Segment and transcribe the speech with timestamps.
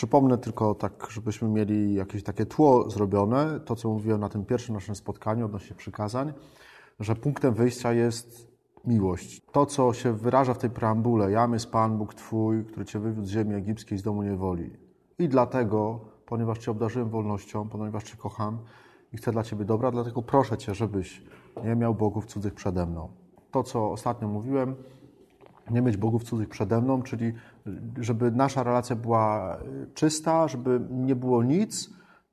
[0.00, 4.74] Przypomnę tylko tak, żebyśmy mieli jakieś takie tło zrobione, to co mówiłem na tym pierwszym
[4.74, 6.32] naszym spotkaniu odnośnie przykazań,
[7.00, 8.48] że punktem wyjścia jest
[8.84, 9.42] miłość.
[9.52, 13.26] To, co się wyraża w tej preambule, jam jest Pan Bóg Twój, który Cię wywiódł
[13.26, 14.70] z ziemi egipskiej, z domu niewoli.
[15.18, 18.58] I dlatego, ponieważ Cię obdarzyłem wolnością, ponieważ Cię kocham
[19.12, 21.22] i chcę dla Ciebie dobra, dlatego proszę Cię, żebyś
[21.64, 23.08] nie miał bogów cudzych przede mną.
[23.50, 24.74] To, co ostatnio mówiłem,
[25.70, 27.32] nie mieć bogów cudzych przede mną, czyli
[27.98, 29.58] żeby nasza relacja była
[29.94, 31.90] czysta, żeby nie było nic,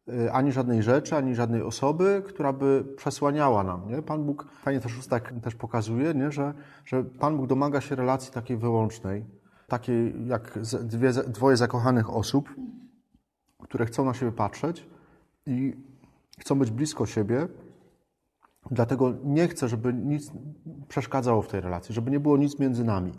[0.09, 3.89] y, ani żadnej rzeczy, ani żadnej osoby, która by przesłaniała nam.
[3.89, 4.02] Nie?
[4.02, 6.31] Pan Bóg fajnie też tak też pokazuje, nie?
[6.31, 6.53] Że,
[6.85, 9.25] że Pan Bóg domaga się relacji takiej wyłącznej,
[9.67, 12.55] takiej jak dwie, dwoje zakochanych osób,
[13.63, 14.88] które chcą na siebie patrzeć
[15.45, 15.73] i
[16.39, 17.47] chcą być blisko siebie,
[18.71, 20.31] Dlatego nie chcę, żeby nic
[20.88, 23.11] przeszkadzało w tej relacji, żeby nie było nic między nami.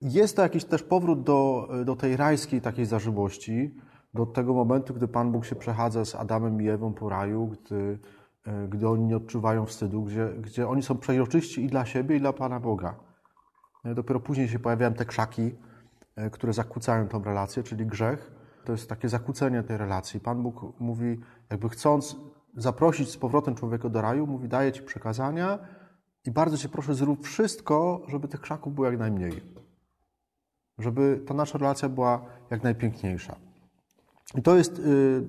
[0.00, 3.74] Jest to jakiś też powrót do, do tej rajskiej takiej zażyłości,
[4.14, 7.98] do tego momentu, gdy Pan Bóg się przechadza z Adamem i Ewą po raju, gdy,
[8.68, 12.32] gdy oni nie odczuwają wstydu, gdzie, gdzie oni są przejrzyści i dla siebie, i dla
[12.32, 12.94] Pana Boga.
[13.94, 15.54] Dopiero później się pojawiają te krzaki,
[16.32, 18.32] które zakłócają tą relację, czyli grzech.
[18.64, 20.20] To jest takie zakłócenie tej relacji.
[20.20, 22.16] Pan Bóg mówi, jakby chcąc
[22.56, 25.58] zaprosić z powrotem człowieka do raju, mówi: Daję ci przekazania
[26.26, 29.63] i bardzo cię proszę, zrób wszystko, żeby tych krzaków było jak najmniej.
[30.78, 33.36] Żeby ta nasza relacja była jak najpiękniejsza.
[34.34, 35.28] I to jest y,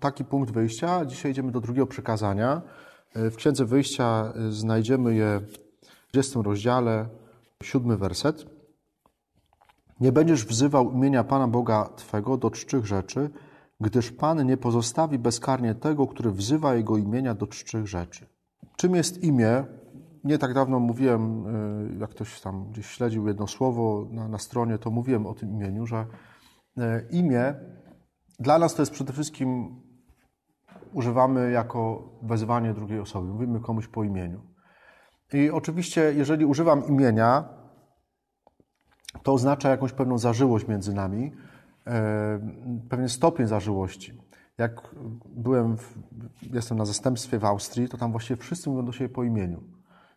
[0.00, 1.04] taki punkt wyjścia.
[1.04, 2.62] Dzisiaj idziemy do drugiego przekazania.
[3.16, 5.40] Y, w Księdze Wyjścia y, znajdziemy je
[6.08, 7.08] w 20 rozdziale,
[7.62, 8.46] siódmy werset.
[10.00, 13.30] Nie będziesz wzywał imienia Pana Boga Twego do czczych rzeczy,
[13.80, 18.26] gdyż Pan nie pozostawi bezkarnie tego, który wzywa Jego imienia do czczych rzeczy.
[18.76, 19.64] Czym jest imię?
[20.24, 21.46] Nie tak dawno mówiłem,
[21.96, 25.50] y, jak ktoś tam gdzieś śledził jedno słowo na, na stronie, to mówiłem o tym
[25.50, 26.06] imieniu, że
[26.78, 27.54] y, imię
[28.38, 29.80] dla nas to jest przede wszystkim
[30.92, 33.28] używamy jako wezwanie drugiej osoby.
[33.28, 34.40] Mówimy komuś po imieniu.
[35.32, 37.48] I oczywiście, jeżeli używam imienia,
[39.22, 41.32] to oznacza jakąś pewną zażyłość między nami,
[41.86, 42.40] E,
[42.88, 44.12] pewien stopień zażyłości.
[44.58, 44.94] Jak
[45.26, 45.98] byłem, w,
[46.52, 49.62] jestem na zastępstwie w Austrii, to tam właściwie wszyscy mówią do siebie po imieniu.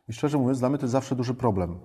[0.09, 1.79] I szczerze mówiąc, dla mnie to jest zawsze duży problem.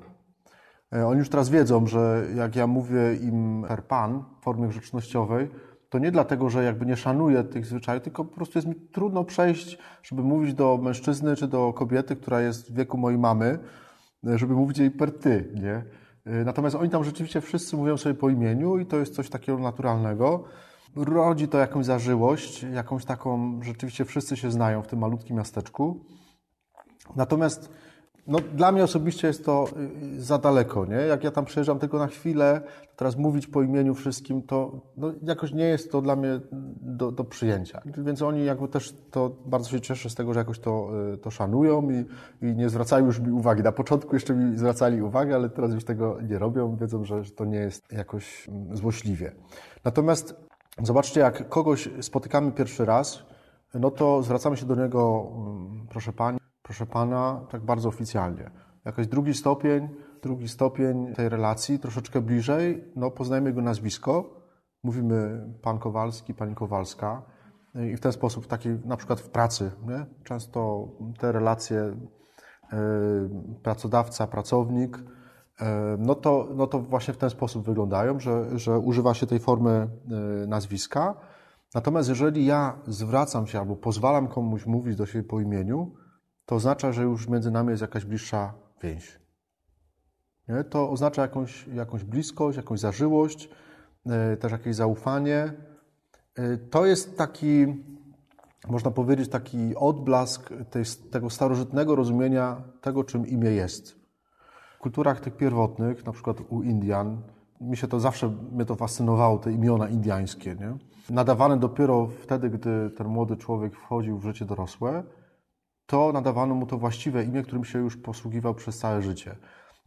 [0.94, 5.50] E, oni już teraz wiedzą, że jak ja mówię im per pan w formie grzecznościowej,
[5.88, 9.24] to nie dlatego, że jakby nie szanuję tych zwyczajów, tylko po prostu jest mi trudno
[9.24, 13.58] przejść, żeby mówić do mężczyzny czy do kobiety, która jest w wieku mojej mamy,
[14.26, 15.84] e, żeby mówić jej per ty, nie?
[16.26, 19.58] Y, natomiast oni tam rzeczywiście wszyscy mówią sobie po imieniu i to jest coś takiego
[19.58, 20.44] naturalnego.
[20.96, 26.04] Rodzi to jakąś zażyłość, jakąś taką, rzeczywiście wszyscy się znają w tym malutkim miasteczku.
[27.16, 27.72] Natomiast
[28.26, 29.66] no, dla mnie osobiście jest to
[30.16, 30.96] y, za daleko, nie?
[30.96, 32.60] Jak ja tam przyjeżdżam tylko na chwilę,
[32.96, 36.40] teraz mówić po imieniu wszystkim, to no, jakoś nie jest to dla mnie
[36.80, 37.82] do, do przyjęcia.
[37.84, 41.30] Więc oni jakby też to bardzo się cieszę z tego, że jakoś to, y, to
[41.30, 42.04] szanują i,
[42.46, 43.62] i nie zwracają już mi uwagi.
[43.62, 47.30] Na początku jeszcze mi zwracali uwagę, ale teraz już tego nie robią, wiedzą, że, że
[47.30, 49.32] to nie jest jakoś mm, złośliwie.
[49.84, 50.36] Natomiast
[50.82, 53.22] zobaczcie, jak kogoś spotykamy pierwszy raz,
[53.74, 56.41] no to zwracamy się do niego, mm, proszę Pani,
[56.72, 58.50] proszę pana, tak bardzo oficjalnie.
[58.84, 59.88] Jakiś drugi stopień,
[60.22, 64.40] drugi stopień tej relacji, troszeczkę bliżej, no poznajmy jego nazwisko,
[64.82, 67.22] mówimy pan Kowalski, pani Kowalska
[67.92, 70.06] i w ten sposób, taki na przykład w pracy, nie?
[70.24, 70.88] często
[71.18, 71.96] te relacje
[72.72, 72.78] yy,
[73.62, 75.66] pracodawca, pracownik, yy,
[75.98, 79.88] no to, no to właśnie w ten sposób wyglądają, że, że używa się tej formy
[80.40, 81.14] yy, nazwiska.
[81.74, 86.01] Natomiast jeżeli ja zwracam się albo pozwalam komuś mówić do siebie po imieniu,
[86.46, 89.20] to oznacza, że już między nami jest jakaś bliższa więź.
[90.48, 90.64] Nie?
[90.64, 93.48] To oznacza jakąś, jakąś bliskość, jakąś zażyłość,
[94.06, 95.52] yy, też jakieś zaufanie.
[96.38, 97.84] Yy, to jest taki,
[98.68, 104.02] można powiedzieć, taki odblask tej, tego starożytnego rozumienia tego, czym imię jest.
[104.76, 107.22] W kulturach tych pierwotnych, na przykład u Indian,
[107.60, 110.76] mi się to zawsze mnie to fascynowało, te imiona indiańskie, nie?
[111.10, 115.02] nadawane dopiero wtedy, gdy ten młody człowiek wchodził w życie dorosłe,
[115.92, 119.36] to nadawano mu to właściwe imię, którym się już posługiwał przez całe życie.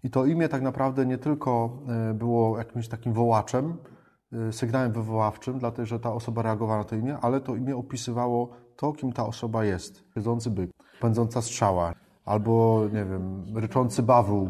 [0.04, 3.78] I to imię tak naprawdę nie tylko e, było jakimś takim wołaczem,
[4.34, 8.50] e, sygnałem wywoławczym, dlatego że ta osoba reagowała na to imię, ale to imię opisywało
[8.76, 10.04] to, kim ta osoba jest.
[10.14, 11.94] Siedzący byk, pędząca strzała,
[12.26, 14.50] albo, nie wiem, ryczący bawół.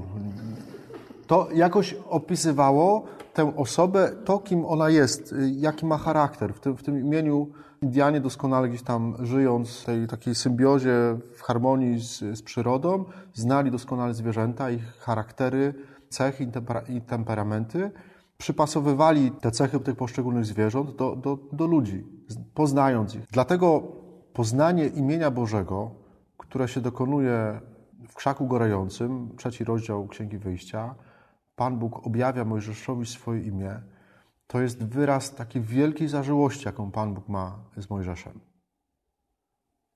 [1.28, 3.04] To jakoś opisywało
[3.34, 6.54] tę osobę, to, kim ona jest, y, jaki ma charakter.
[6.54, 7.48] W tym, w tym imieniu
[7.86, 13.72] Indianie doskonale gdzieś tam żyjąc w tej takiej symbiozie, w harmonii z, z przyrodą, znali
[13.72, 15.74] doskonale zwierzęta, ich charaktery,
[16.10, 16.52] cechy
[16.90, 17.92] i, temperamenty
[18.38, 22.06] przypasowywali te cechy tych poszczególnych zwierząt do, do, do ludzi,
[22.54, 23.26] poznając ich.
[23.32, 23.84] Dlatego
[24.34, 25.92] poznanie imienia Bożego,
[26.38, 27.60] które się dokonuje
[28.08, 30.96] w krzaku gorejącym, trzeci rozdział Księgi Wyjścia,
[31.56, 33.80] Pan Bóg objawia Mojżeszowi swoje imię,
[34.48, 38.40] to jest wyraz takiej wielkiej zażyłości, jaką Pan Bóg ma z Mojżeszem.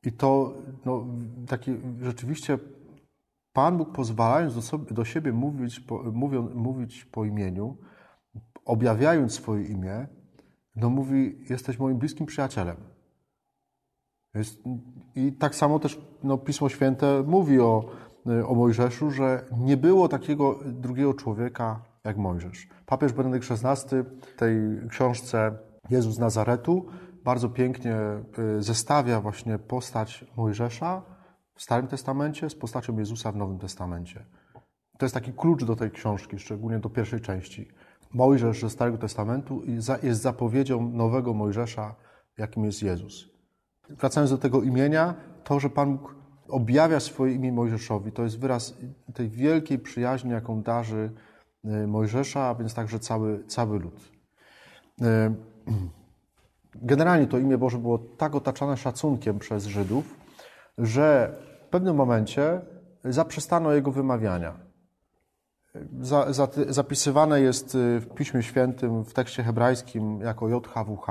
[0.04, 0.54] I to
[0.86, 1.06] no,
[1.48, 2.60] taki, rzeczywiście
[3.54, 7.78] Pan Bóg pozwalając do, sobie, do siebie mówić po, mówią, mówić po imieniu,
[8.66, 10.08] objawiając swoje imię,
[10.76, 12.78] no mówi, jesteś moim bliskim przyjacielem.
[14.34, 14.64] Jest,
[15.16, 17.92] I tak samo też no, Pismo Święte mówi o,
[18.48, 22.68] o Mojżeszu, że nie było takiego drugiego człowieka jak Mojżesz.
[22.86, 24.58] Papież Benedykt XVI w tej
[24.90, 25.58] książce
[25.90, 26.86] Jezus z Nazaretu
[27.24, 27.98] bardzo pięknie
[28.58, 31.02] y, zestawia właśnie postać Mojżesza
[31.56, 34.26] w Starym Testamencie z postacią Jezusa w Nowym Testamencie.
[34.98, 37.68] To jest taki klucz do tej książki, szczególnie do pierwszej części.
[38.14, 39.62] Mojżesz ze Starego Testamentu
[40.04, 41.96] jest zapowiedzią nowego Mojżesza,
[42.38, 43.30] jakim jest Jezus.
[43.90, 45.14] Wracając do tego imienia,
[45.44, 46.16] to, że Pan Bóg
[46.50, 48.78] objawia swoje imię Mojżeszowi, to jest wyraz
[49.14, 51.12] tej wielkiej przyjaźni, jaką darzy
[51.64, 54.12] Mojżesza, a więc także cały, cały lud.
[55.02, 55.06] Y,
[56.76, 60.18] generalnie to imię Boże było tak otaczane szacunkiem przez Żydów,
[60.78, 61.36] że
[61.66, 62.62] w pewnym momencie
[63.04, 64.54] zaprzestano jego wymawiania.
[66.02, 71.08] Za, za, zapisywane jest y, w Piśmie Świętym, w tekście hebrajskim jako JHWH.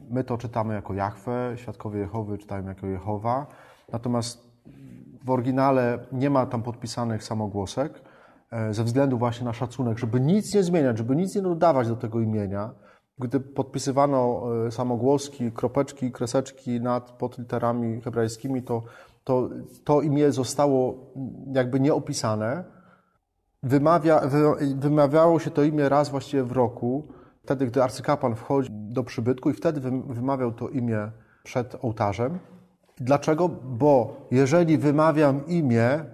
[0.00, 3.46] My to czytamy jako Jahwe, świadkowie Jehowy czytają jako Jehowa.
[3.92, 4.48] Natomiast
[5.24, 8.02] w oryginale nie ma tam podpisanych samogłosek
[8.70, 12.20] ze względu właśnie na szacunek, żeby nic nie zmieniać, żeby nic nie dodawać do tego
[12.20, 12.70] imienia.
[13.18, 18.82] Gdy podpisywano e, samogłoski, kropeczki, kreseczki nad, pod literami hebrajskimi, to
[19.28, 19.48] to,
[19.84, 21.12] to imię zostało
[21.52, 22.64] jakby nieopisane.
[23.62, 24.38] Wymawia, wy,
[24.76, 27.08] wymawiało się to imię raz właściwie w roku,
[27.42, 31.10] wtedy, gdy arcykapłan wchodzi do przybytku i wtedy wymawiał to imię
[31.42, 32.38] przed ołtarzem.
[32.96, 33.48] Dlaczego?
[33.64, 36.04] Bo jeżeli wymawiam imię,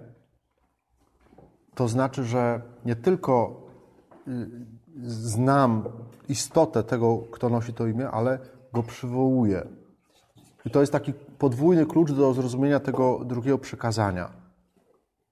[1.75, 3.61] to znaczy, że nie tylko
[4.27, 4.31] y,
[5.03, 5.83] znam
[6.29, 8.39] istotę tego, kto nosi to imię, ale
[8.73, 9.67] go przywołuję.
[10.65, 14.29] I to jest taki podwójny klucz do zrozumienia tego drugiego przykazania.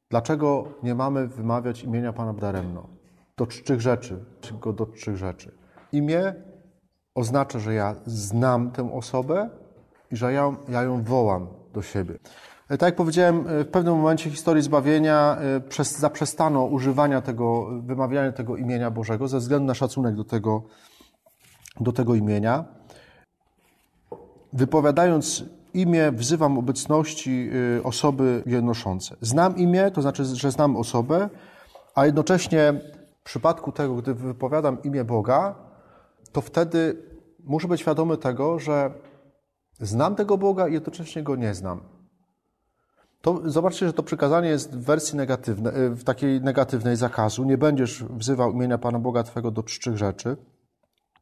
[0.09, 2.87] Dlaczego nie mamy wymawiać imienia Pana daremno?
[3.37, 5.51] Do czczych rzeczy, tylko do czczych rzeczy.
[5.91, 6.33] Imię
[7.15, 9.49] oznacza, że ja znam tę osobę
[10.11, 12.19] i że ja, ja ją wołam do siebie.
[12.73, 17.69] E, tak jak powiedziałem, e, w pewnym momencie historii zbawienia e, przez, zaprzestano używania tego,
[17.81, 20.63] wymawiania tego imienia Bożego ze względu na szacunek do tego,
[21.79, 22.65] do tego imienia.
[24.53, 25.43] Wypowiadając
[25.73, 27.49] imię, wzywam obecności
[27.83, 29.15] osoby je noszące.
[29.21, 31.29] Znam imię, to znaczy, że znam osobę,
[31.95, 32.73] a jednocześnie
[33.21, 35.55] w przypadku tego, gdy wypowiadam imię Boga,
[36.31, 36.97] to wtedy
[37.43, 38.91] muszę być świadomy tego, że
[39.79, 41.92] znam tego Boga i jednocześnie go nie znam.
[43.23, 47.43] To, zobaczcie, że to przykazanie jest w wersji negatywnej, y, w takiej negatywnej zakazu.
[47.43, 50.37] Nie będziesz wzywał imienia Pana Boga Twego do czczych rzeczy.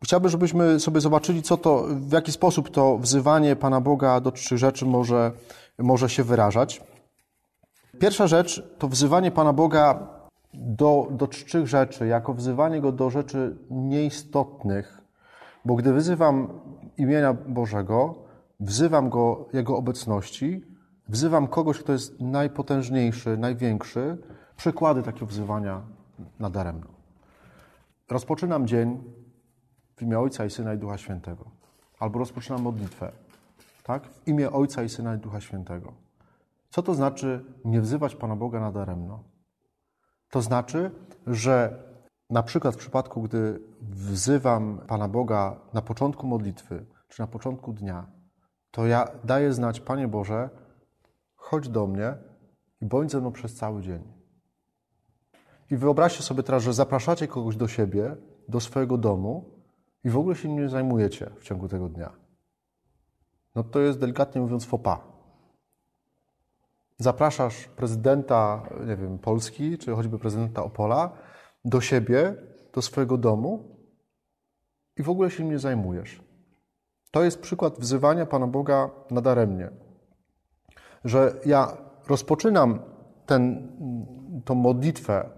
[0.03, 4.57] Chciałbym, żebyśmy sobie zobaczyli, co to, w jaki sposób to wzywanie Pana Boga do czczych
[4.57, 5.31] rzeczy może,
[5.77, 6.81] może się wyrażać.
[7.99, 10.07] Pierwsza rzecz to wzywanie Pana Boga
[10.53, 15.01] do, do czczych rzeczy, jako wzywanie Go do rzeczy nieistotnych,
[15.65, 16.59] bo gdy wyzywam
[16.97, 18.15] imienia Bożego,
[18.59, 20.70] wzywam Go Jego obecności,
[21.11, 24.17] wzywam kogoś, kto jest najpotężniejszy, największy.
[24.55, 25.81] Przykłady takiego wzywania
[26.39, 26.87] nadaremno.
[28.09, 29.03] Rozpoczynam dzień
[29.95, 31.45] w imię Ojca i Syna i Ducha Świętego.
[31.99, 33.11] Albo rozpoczynam modlitwę,
[33.83, 34.07] tak?
[34.07, 35.93] W imię Ojca i Syna i Ducha Świętego.
[36.69, 39.23] Co to znaczy nie wzywać Pana Boga nadaremno?
[40.29, 40.91] To znaczy,
[41.27, 41.83] że
[42.29, 48.05] na przykład w przypadku, gdy wzywam Pana Boga na początku modlitwy, czy na początku dnia,
[48.71, 50.49] to ja daję znać, Panie Boże,
[51.41, 52.17] chodź do mnie
[52.81, 54.03] i bądź ze mną przez cały dzień.
[55.71, 58.15] I wyobraźcie sobie teraz, że zapraszacie kogoś do siebie,
[58.47, 59.45] do swojego domu
[60.03, 62.11] i w ogóle się nim nie zajmujecie w ciągu tego dnia,
[63.55, 65.11] no to jest delikatnie mówiąc fopa.
[66.97, 71.11] Zapraszasz prezydenta, nie wiem, Polski, czy choćby prezydenta Opola
[71.65, 72.35] do siebie,
[72.73, 73.77] do swojego domu
[74.97, 76.21] i w ogóle się nim nie zajmujesz.
[77.11, 79.71] To jest przykład wzywania Pana Boga nadaremnie.
[81.05, 81.77] Że ja
[82.07, 82.79] rozpoczynam
[83.25, 83.71] ten,
[84.45, 85.29] tą modlitwę,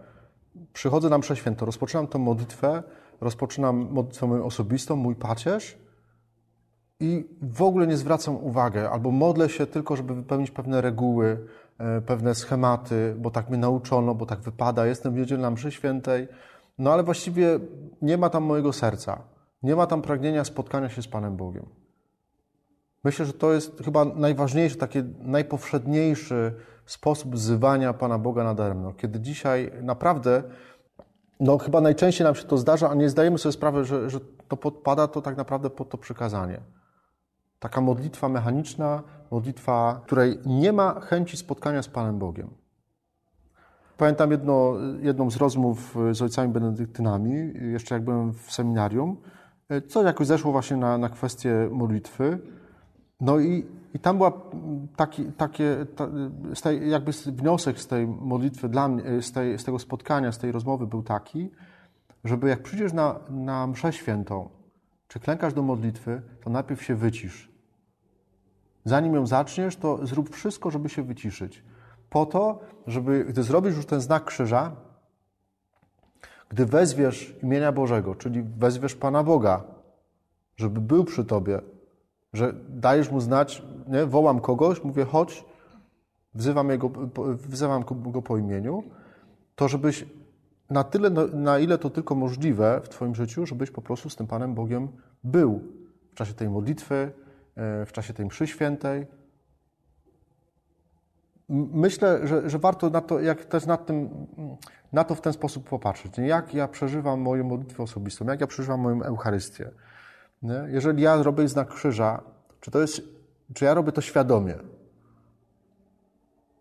[0.74, 2.84] przychodzę na mszę święto, rozpoczynam tę modlitwę
[3.22, 5.78] rozpoczynam modlitwę moją osobistą, mój pacierz
[7.00, 12.02] i w ogóle nie zwracam uwagi, albo modlę się tylko, żeby wypełnić pewne reguły, e,
[12.02, 14.86] pewne schematy, bo tak mnie nauczono, bo tak wypada.
[14.86, 16.28] Jestem w niedzielę na mszy świętej
[16.78, 17.60] no ale właściwie
[18.02, 19.22] nie ma tam mojego serca.
[19.64, 21.66] Nie ma tam pragnienia spotkania się z Panem Bogiem.
[23.04, 26.54] Myślę, że to jest chyba najważniejszy, taki najpowszedniejszy
[26.86, 28.94] sposób wzywania Pana Boga nadaremno.
[28.94, 30.44] Kiedy dzisiaj naprawdę,
[31.40, 34.58] no chyba najczęściej nam się to zdarza, a nie zdajemy sobie sprawy, że, że to
[34.58, 36.60] podpada to tak naprawdę pod to przykazanie.
[37.60, 42.50] Taka modlitwa mechaniczna, modlitwa, której nie ma chęci spotkania z Panem Bogiem.
[43.98, 49.18] Pamiętam jedno, jedną z rozmów z ojcami benedyktynami, jeszcze jak byłem w seminarium,
[49.88, 52.40] co jakoś zeszło właśnie na, na kwestię modlitwy.
[53.22, 54.32] No i, i tam była
[54.96, 56.08] taki, takie, ta,
[56.54, 60.38] z tej, jakby wniosek z tej modlitwy dla mnie, z, tej, z tego spotkania, z
[60.38, 61.52] tej rozmowy był taki,
[62.24, 64.50] żeby jak przyjdziesz na, na mszę świętą,
[65.08, 67.52] czy klękasz do modlitwy, to najpierw się wycisz.
[68.86, 71.64] Zanim ją zaczniesz, to zrób wszystko, żeby się wyciszyć.
[72.10, 74.76] Po to, żeby, gdy zrobisz już ten znak krzyża,
[76.50, 79.64] gdy wezwiesz imienia Bożego, czyli wezwiesz Pana Boga,
[80.58, 81.62] żeby był przy tobie,
[82.34, 84.06] że dajesz mu znać, nie?
[84.06, 85.46] wołam kogoś, mówię chodź,
[86.34, 86.92] wzywam, jego,
[87.36, 88.84] wzywam go po imieniu,
[89.56, 90.06] to żebyś
[90.70, 94.28] na tyle, na ile to tylko możliwe w Twoim życiu, żebyś po prostu z tym
[94.28, 94.88] Panem Bogiem
[95.24, 95.62] był
[96.12, 97.12] w czasie tej modlitwy,
[97.56, 99.08] e, w czasie tej mszy świętej.
[101.74, 104.10] Myślę, że, że warto na to, jak też nad tym,
[104.94, 106.18] na to w ten sposób popatrzeć.
[106.18, 109.72] Jak ja przeżywam moją modlitwę osobistą, jak ja przeżywam moją Eucharystię.
[110.44, 110.68] Nie?
[110.68, 112.24] Jeżeli ja robię znak krzyża,
[112.60, 113.02] czy, to jest,
[113.54, 114.56] czy ja robię to świadomie?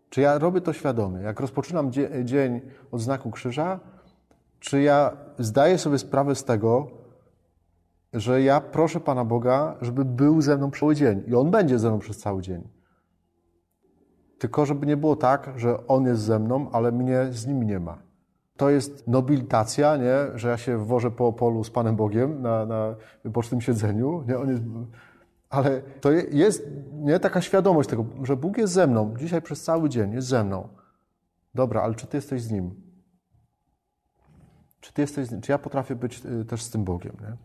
[0.09, 1.21] Czy ja robię to świadomie?
[1.21, 1.91] Jak rozpoczynam
[2.23, 2.61] dzień
[2.91, 3.79] od znaku krzyża,
[4.59, 6.87] czy ja zdaję sobie sprawę z tego,
[8.13, 11.89] że ja proszę Pana Boga, żeby był ze mną cały dzień i On będzie ze
[11.89, 12.67] mną przez cały dzień.
[14.39, 17.79] Tylko żeby nie było tak, że On jest ze mną, ale mnie z Nim nie
[17.79, 18.12] ma.
[18.57, 20.17] To jest nobilitacja, nie?
[20.35, 22.95] że ja się wożę po polu z Panem Bogiem na, na
[23.25, 24.23] bocznym siedzeniu.
[24.27, 24.37] Nie?
[24.37, 24.63] On jest,
[25.49, 29.89] ale to jest nie taka świadomość tego, że Bóg jest ze mną dzisiaj przez cały
[29.89, 30.67] dzień, jest ze mną.
[31.55, 32.81] Dobra, ale czy Ty jesteś z Nim?
[34.79, 35.41] Czy Ty jesteś z Nim?
[35.41, 37.17] Czy ja potrafię być y, też z tym Bogiem?
[37.21, 37.37] Nie?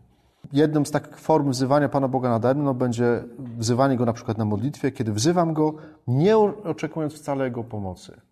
[0.61, 4.91] Jedną z takich form wzywania Pana Boga nadaremno będzie wzywanie Go na przykład na modlitwie,
[4.91, 5.73] kiedy wzywam Go,
[6.07, 8.28] nie oczekując wcale Jego pomocy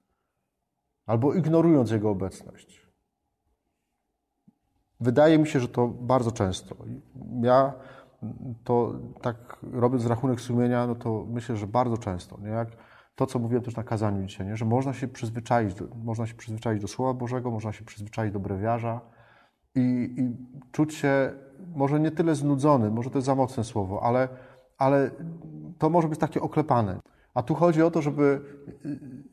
[1.07, 2.87] albo ignorując Jego obecność.
[4.99, 6.75] Wydaje mi się, że to bardzo często.
[7.41, 7.73] Ja
[8.63, 12.37] to tak robiąc rachunek sumienia, no to myślę, że bardzo często.
[12.41, 12.49] Nie?
[12.49, 12.67] Jak
[13.15, 14.57] to, co mówiłem też na kazaniu dzisiaj, nie?
[14.57, 18.39] że można się przyzwyczaić, do, można się przyzwyczaić do Słowa Bożego, można się przyzwyczaić do
[18.39, 19.01] brewiarza
[19.75, 20.35] i, i
[20.71, 21.31] czuć się
[21.75, 24.27] może nie tyle znudzony, może to jest za mocne słowo, ale,
[24.77, 25.11] ale
[25.77, 26.99] to może być takie oklepane.
[27.37, 28.41] A tu chodzi o to, żeby,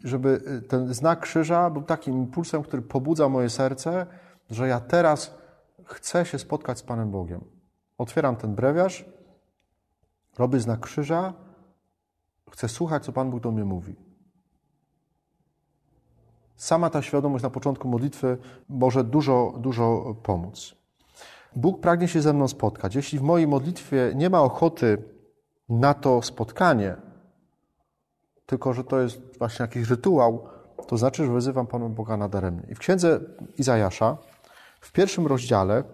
[0.05, 4.07] żeby ten znak krzyża był takim impulsem, który pobudza moje serce,
[4.51, 5.35] że ja teraz
[5.85, 7.45] chcę się spotkać z Panem Bogiem.
[7.99, 9.05] Otwieram ten brewiarz,
[10.39, 11.33] robię znak krzyża,
[12.51, 13.97] chcę słuchać, co Pan Bóg do mnie mówi.
[16.57, 20.75] Sama ta świadomość na początku modlitwy może dużo, dużo pomóc.
[21.57, 22.95] Bóg pragnie się ze mną spotkać.
[22.95, 25.03] Jeśli w mojej modlitwie nie ma ochoty
[25.69, 26.97] na to spotkanie,
[28.47, 30.49] tylko że to jest właśnie jakiś rytuał,
[30.87, 32.67] to znaczy, że wyzywam Pana Boga nadaremnie.
[32.71, 33.21] I w księdze
[33.59, 34.17] Izajasza,
[34.81, 35.85] w pierwszym rozdziale,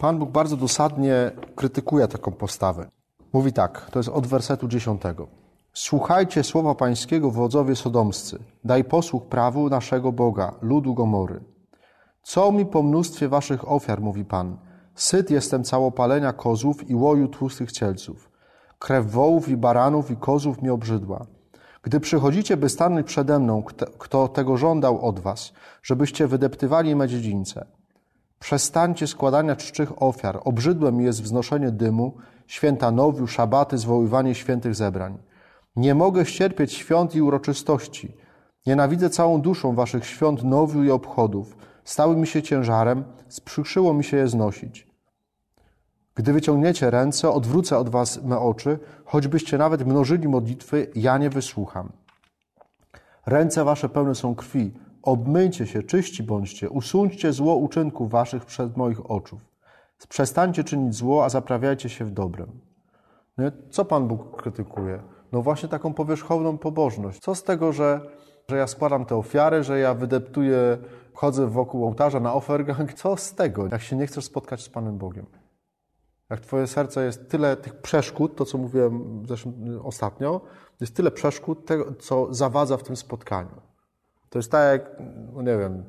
[0.00, 2.90] Pan Bóg bardzo dosadnie krytykuje taką postawę.
[3.32, 5.28] Mówi tak, to jest od wersetu dziesiątego.
[5.72, 8.38] Słuchajcie słowa pańskiego, wodzowie sodomscy.
[8.64, 11.40] Daj posłuch prawu naszego Boga, ludu Gomory.
[12.22, 14.56] Co mi po mnóstwie waszych ofiar, mówi Pan.
[14.94, 18.31] Syt jestem całopalenia kozłów i łoju tłustych cielców.
[18.82, 21.26] Krew wołów i baranów i kozłów mi obrzydła.
[21.82, 23.62] Gdy przychodzicie, by stanąć przede mną,
[23.98, 27.66] kto tego żądał od was, żebyście wydeptywali me dziedzińce.
[28.38, 30.40] Przestańcie składania czczych ofiar.
[30.44, 35.18] Obrzydłe mi jest wznoszenie dymu, święta nowiu, szabaty, zwoływanie świętych zebrań.
[35.76, 38.16] Nie mogę ścierpieć świąt i uroczystości.
[38.66, 41.56] Nienawidzę całą duszą waszych świąt nowiu i obchodów.
[41.84, 44.91] Stały mi się ciężarem, sprzykrzyło mi się je znosić.
[46.14, 51.92] Gdy wyciągniecie ręce, odwrócę od was me oczy, choćbyście nawet mnożyli modlitwy, ja nie wysłucham.
[53.26, 59.10] Ręce wasze pełne są krwi, obmyjcie się, czyści bądźcie, usuńcie zło uczynków waszych przed moich
[59.10, 59.40] oczów.
[60.08, 62.60] Przestańcie czynić zło, a zaprawiajcie się w dobrem.
[63.38, 65.02] No co Pan Bóg krytykuje?
[65.32, 67.20] No właśnie taką powierzchowną pobożność.
[67.20, 68.00] Co z tego, że,
[68.48, 70.78] że ja składam te ofiary, że ja wydeptuję,
[71.14, 72.94] chodzę wokół ołtarza na ofergang?
[72.94, 75.26] Co z tego, jak się nie chcesz spotkać z Panem Bogiem?
[76.32, 79.22] Jak Twoje serce jest tyle tych przeszkód, to co mówiłem
[79.82, 80.40] ostatnio,
[80.80, 83.60] jest tyle przeszkód, tego, co zawadza w tym spotkaniu.
[84.30, 84.96] To jest tak jak,
[85.34, 85.84] no nie wiem,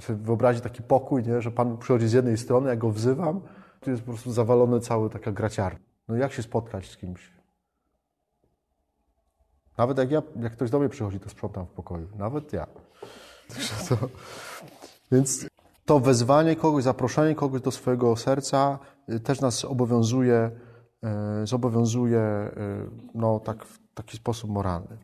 [0.00, 1.42] sobie wyobrazić taki pokój, nie?
[1.42, 3.40] że Pan przychodzi z jednej strony, ja go wzywam,
[3.80, 5.80] tu jest po prostu zawalony cały taka graciarnia.
[6.08, 7.32] No jak się spotkać z kimś?
[9.78, 12.08] Nawet jak, ja, jak ktoś do mnie przychodzi, to sprzątam w pokoju.
[12.18, 12.66] Nawet ja.
[13.88, 13.96] To,
[15.12, 15.46] więc
[15.86, 18.78] to wezwanie kogoś, zaproszenie kogoś do swojego serca
[19.08, 20.50] y, też nas obowiązuje,
[21.42, 24.96] y, zobowiązuje y, no, tak, w taki sposób moralny.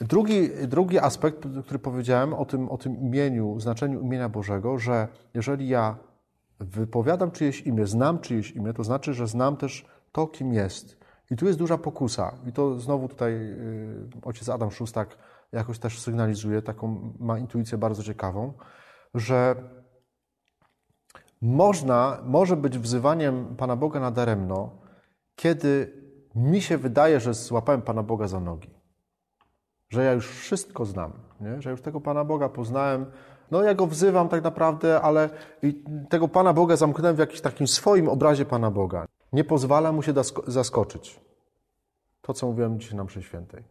[0.00, 5.68] Drugi, drugi aspekt, który powiedziałem o tym, o tym imieniu, znaczeniu imienia Bożego, że jeżeli
[5.68, 5.96] ja
[6.60, 11.04] wypowiadam czyjeś imię, znam czyjeś imię, to znaczy, że znam też to, kim jest.
[11.30, 12.34] I tu jest duża pokusa.
[12.46, 13.56] I to znowu tutaj
[14.22, 15.18] ojciec Adam Szustak
[15.52, 18.52] jakoś też sygnalizuje, taką ma intuicję bardzo ciekawą,
[19.14, 19.56] że
[21.44, 24.70] można, może być wzywaniem Pana Boga nadaremno,
[25.36, 25.92] kiedy
[26.34, 28.70] mi się wydaje, że złapałem Pana Boga za nogi.
[29.88, 31.62] Że ja już wszystko znam, nie?
[31.62, 33.06] że już tego Pana Boga poznałem.
[33.50, 35.30] No ja go wzywam tak naprawdę, ale
[36.08, 39.06] tego Pana Boga zamknąłem w jakimś takim swoim obrazie Pana Boga.
[39.32, 40.12] Nie pozwala mu się
[40.46, 41.20] zaskoczyć.
[42.20, 43.62] To, co mówiłem dzisiaj na mszy świętej.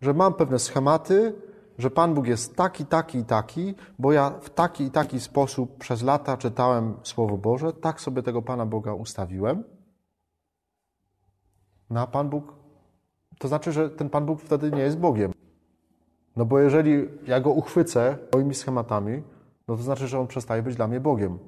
[0.00, 1.34] Że mam pewne schematy,
[1.78, 5.78] że Pan Bóg jest taki, taki i taki, bo ja w taki i taki sposób
[5.78, 9.64] przez lata czytałem Słowo Boże, tak sobie tego Pana Boga ustawiłem.
[11.90, 12.54] No a Pan Bóg,
[13.38, 15.32] to znaczy, że ten Pan Bóg wtedy nie jest Bogiem.
[16.36, 19.22] No bo jeżeli ja go uchwycę moimi schematami,
[19.68, 21.38] no to znaczy, że on przestaje być dla mnie Bogiem.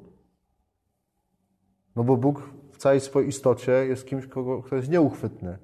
[1.96, 2.42] No bo Bóg
[2.72, 5.58] w całej swojej istocie jest kimś, kogo, kto jest nieuchwytny.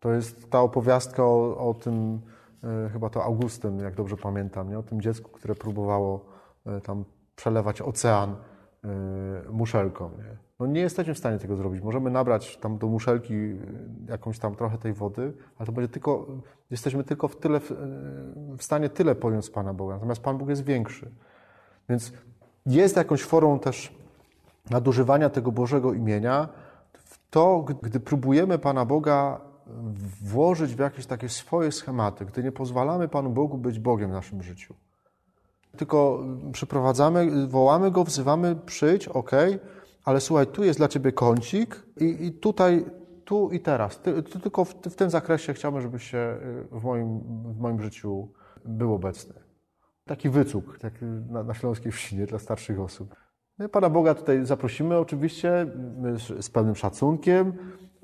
[0.00, 2.20] To jest ta opowiastka o, o tym,
[2.92, 4.78] chyba to Augustyn, jak dobrze pamiętam, nie?
[4.78, 6.24] o tym dziecku, które próbowało
[6.66, 7.04] e, tam
[7.36, 8.36] przelewać ocean
[8.84, 8.88] e,
[9.50, 10.10] muszelką.
[10.18, 10.36] Nie?
[10.60, 11.82] No nie jesteśmy w stanie tego zrobić.
[11.82, 13.34] Możemy nabrać tam do muszelki
[14.08, 16.26] jakąś tam trochę tej wody, ale to będzie tylko,
[16.70, 17.60] jesteśmy tylko w, tyle,
[18.58, 19.94] w stanie tyle pojąć Pana Boga.
[19.94, 21.10] Natomiast Pan Bóg jest większy.
[21.88, 22.12] Więc
[22.66, 23.94] jest jakąś formą też
[24.70, 26.48] nadużywania tego Bożego imienia
[26.92, 29.40] w to, gdy próbujemy Pana Boga
[30.22, 34.42] włożyć w jakieś takie swoje schematy, gdy nie pozwalamy Panu Bogu być Bogiem w naszym
[34.42, 34.74] życiu.
[35.76, 39.30] Tylko przyprowadzamy, wołamy Go, wzywamy, przyjdź, ok,
[40.04, 42.84] ale słuchaj, tu jest dla Ciebie kącik i, i tutaj,
[43.24, 44.00] tu i teraz.
[44.00, 46.38] Ty, ty tylko w, w, tym zakresie chciałbym, żebyś się
[46.72, 47.20] y, w moim,
[47.52, 48.28] w moim życiu
[48.64, 49.34] był obecny.
[50.04, 50.92] Taki wycuk tak
[51.30, 53.14] na, na śląskiej wsi, nie, dla starszych osób.
[53.72, 55.66] Pana Boga tutaj zaprosimy oczywiście
[56.40, 57.52] z pełnym szacunkiem,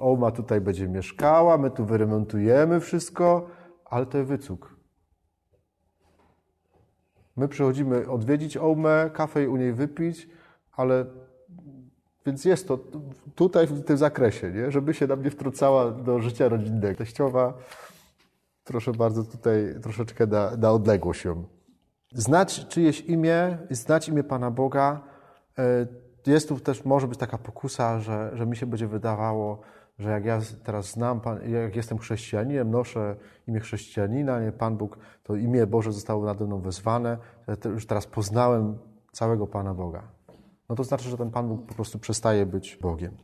[0.00, 3.46] Oma tutaj będzie mieszkała, my tu wyremontujemy wszystko,
[3.84, 4.76] ale to jest wycuk.
[7.36, 10.28] My przychodzimy odwiedzić Omę, kafę u niej wypić,
[10.72, 11.06] ale
[12.26, 12.78] więc jest to
[13.34, 14.70] tutaj w tym zakresie, nie?
[14.70, 16.98] żeby się nam nie wtrącała do życia rodzinnego.
[16.98, 17.54] Teściowa,
[18.64, 21.44] proszę bardzo, tutaj troszeczkę na, na odległość ją.
[22.12, 25.00] Znać czyjeś imię, znać imię Pana Boga,
[25.58, 25.86] e,
[26.26, 29.60] jest tu też, może być taka pokusa, że, że mi się będzie wydawało,
[30.00, 35.66] że jak ja teraz znam, jak jestem chrześcijaninem, noszę imię chrześcijanina, Pan Bóg, to imię
[35.66, 37.18] Boże zostało nade mną wezwane,
[37.64, 38.78] już teraz poznałem
[39.12, 40.02] całego Pana Boga.
[40.68, 43.16] No to znaczy, że ten Pan Bóg po prostu przestaje być Bogiem.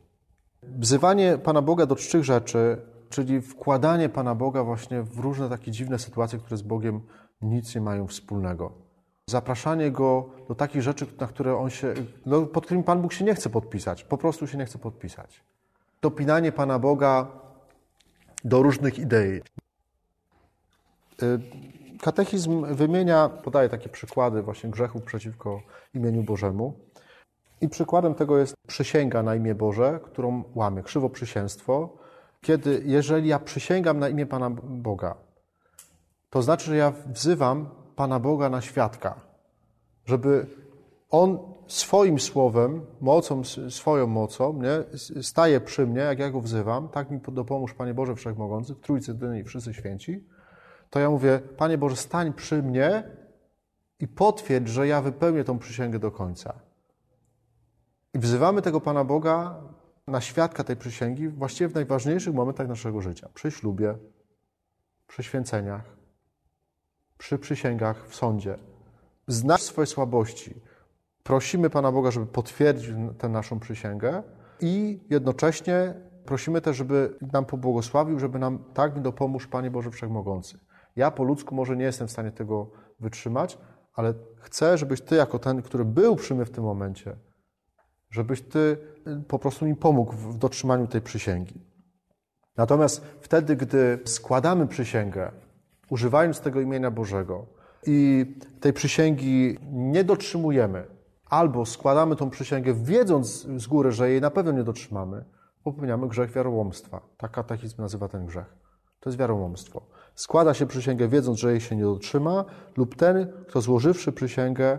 [0.63, 5.99] Wzywanie Pana Boga do czczych rzeczy, czyli wkładanie Pana Boga właśnie w różne takie dziwne
[5.99, 7.01] sytuacje, które z Bogiem
[7.43, 8.73] nic nie mają wspólnego.
[9.31, 11.95] Zapraszanie Go do takich rzeczy, na które On się,
[12.27, 15.45] no, pod którymi Pan Bóg się nie chce podpisać, po prostu się nie chce podpisać
[16.03, 17.27] dopinanie Pana Boga
[18.45, 19.43] do różnych idei.
[21.23, 21.41] Y,
[22.01, 25.63] katechizm wymienia, podaje takie przykłady właśnie grzechów przeciwko
[25.95, 26.75] imieniu Bożemu.
[27.61, 31.97] I przykładem tego jest przysięga na imię Boże, którą łamię, krzywoprzysięstwo.
[32.41, 35.15] Kiedy, jeżeli ja przysięgam na imię Pana Boga,
[36.31, 39.21] to znaczy, że ja wzywam Pana Boga na świadka,
[40.07, 40.47] żeby
[41.11, 47.11] On swoim słowem, mocą, swoją mocą, nie, staje przy mnie, jak ja go wzywam, tak
[47.11, 50.25] mi dopomóż, Panie Boże Wszechmogący, w Trójcy Dyni i wszyscy święci,
[50.91, 53.05] to ja mówię, Panie Boże, stań przy mnie
[54.01, 56.61] i potwierdź, że ja wypełnię tą przysięgę do końca.
[58.15, 59.63] I wzywamy tego Pana Boga
[60.07, 63.29] na świadka tej przysięgi właściwie w najważniejszych momentach naszego życia.
[63.35, 63.95] Przy ślubie,
[65.07, 65.97] przy święceniach,
[67.19, 68.59] przy przysięgach w sądzie.
[69.27, 70.55] Znasz swoje słabości,
[71.27, 74.23] Prosimy Pana Boga, żeby potwierdził tę naszą przysięgę
[74.61, 80.59] i jednocześnie prosimy też, żeby nam pobłogosławił, żeby nam tak mi dopomóż Panie Boże Wszechmogący.
[80.97, 83.59] Ja po ludzku może nie jestem w stanie tego wytrzymać,
[83.95, 87.17] ale chcę, żebyś Ty jako ten, który był przy mnie w tym momencie,
[88.11, 91.61] żebyś Ty y, po prostu mi pomógł w dotrzymaniu tej przysięgi.
[92.57, 95.33] Natomiast wtedy, gdy składamy przysięgę,
[95.91, 97.47] używając tego imienia Bożego,
[97.87, 98.27] i
[98.61, 100.96] tej przysięgi nie dotrzymujemy,
[101.37, 105.25] albo składamy tą przysięgę wiedząc z góry, że jej na pewno nie dotrzymamy,
[105.65, 107.01] popełniamy grzech wiarołomstwa.
[107.17, 108.57] Tak katechizm nazywa ten grzech.
[109.01, 109.83] To jest wiarołomstwo.
[110.15, 112.45] Składa się przysięgę wiedząc, że jej się nie dotrzyma,
[112.77, 114.79] lub ten, kto złożywszy przysięgę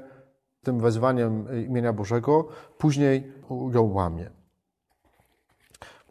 [0.63, 3.33] tym wezwaniem imienia Bożego, później
[3.73, 4.29] ją łamie.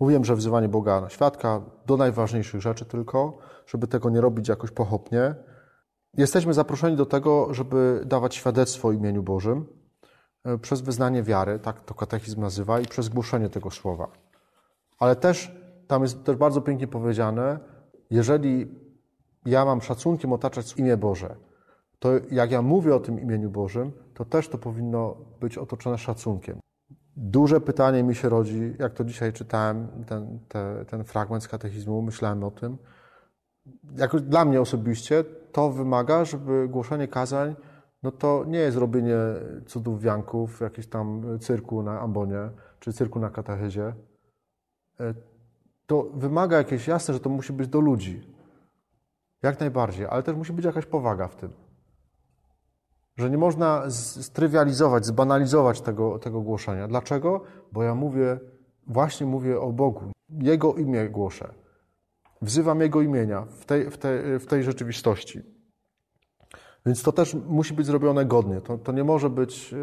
[0.01, 4.71] Mówiłem, że wzywanie Boga na świadka do najważniejszych rzeczy tylko, żeby tego nie robić jakoś
[4.71, 5.35] pochopnie.
[6.15, 9.67] Jesteśmy zaproszeni do tego, żeby dawać świadectwo imieniu Bożym
[10.63, 14.09] przez wyznanie wiary, tak to katechizm nazywa, i przez głoszenie tego słowa.
[14.99, 15.53] Ale też
[15.87, 17.59] tam jest też bardzo pięknie powiedziane,
[18.11, 18.75] jeżeli
[19.47, 21.37] ja mam szacunkiem otaczać imię Boże,
[21.99, 26.61] to jak ja mówię o tym imieniu Bożym, to też to powinno być otoczone szacunkiem.
[27.17, 32.03] Duże pytanie mi się rodzi, jak to dzisiaj czytałem, ten, te, ten fragment z katechizmu,
[32.03, 32.79] myślałem o tym.
[33.97, 37.55] Jak dla mnie osobiście to wymaga, żeby głoszenie kazań,
[38.03, 39.17] no to nie jest robienie
[39.67, 43.93] cudów wianków, jakiś tam cyrku na ambonie, czy cyrku na katechezie.
[45.01, 45.15] E,
[45.87, 48.37] to wymaga jakieś, jasne, że to musi być do ludzi.
[49.43, 51.53] Jak najbardziej, ale też musi być jakaś powaga w tym.
[53.17, 56.89] Że nie można strywializować, zbanalizować tego, tego głoszenia.
[56.89, 57.41] Dlaczego?
[57.73, 58.41] Bo ja mówię,
[58.87, 60.13] właśnie mówię o Bogu.
[60.29, 61.55] Jego imię głoszę.
[62.43, 65.56] Wzywam Jego imienia w tej, w tej, w tej rzeczywistości.
[66.87, 68.61] Więc to też musi być zrobione godnie.
[68.61, 69.77] To, to nie może być e,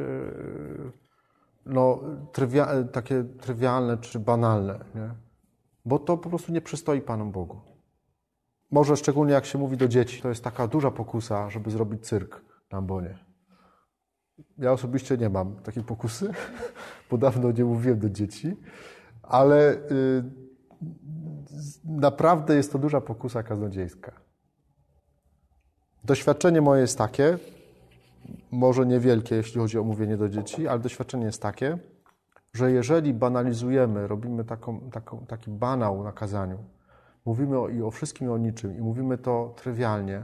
[1.66, 2.00] no,
[2.32, 5.10] trywia, takie trywialne czy banalne, nie?
[5.86, 7.62] bo to po prostu nie przystoi Panu Bogu.
[8.72, 12.42] Może szczególnie jak się mówi do dzieci, to jest taka duża pokusa, żeby zrobić cyrk
[12.72, 13.18] na ambonie.
[14.58, 16.32] Ja osobiście nie mam takiej pokusy,
[17.12, 18.58] bo dawno nie mówiłem do dzieci,
[19.22, 20.24] ale y,
[21.86, 24.12] naprawdę jest to duża pokusa kaznodziejska.
[26.06, 27.38] Doświadczenie moje jest takie,
[28.52, 31.78] może niewielkie, jeśli chodzi o mówienie do dzieci, ale doświadczenie jest takie,
[32.54, 36.58] że jeżeli banalizujemy, robimy taką, taką, taki banał na kazaniu,
[37.26, 40.24] mówimy o, i o wszystkim i o niczym i mówimy to trywialnie,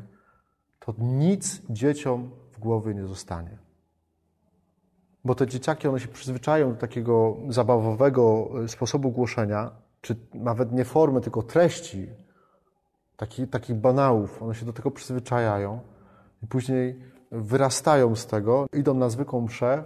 [0.80, 3.58] to nic dzieciom w głowie nie zostanie.
[5.26, 10.86] Bo te dzieciaki, one się przyzwyczają do takiego zabawowego e, sposobu głoszenia, czy nawet nie
[10.86, 12.08] formy, tylko treści,
[13.20, 14.44] taki, takich banałów.
[14.44, 15.80] One się do tego przyzwyczajają
[16.44, 17.00] i później
[17.32, 19.84] wyrastają z tego, idą na zwykłą mszę,